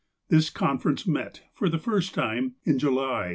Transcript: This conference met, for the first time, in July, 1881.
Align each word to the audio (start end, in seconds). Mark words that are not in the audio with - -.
This 0.29 0.49
conference 0.49 1.05
met, 1.05 1.41
for 1.53 1.69
the 1.69 1.77
first 1.77 2.15
time, 2.15 2.55
in 2.63 2.79
July, 2.79 3.27
1881. 3.27 3.29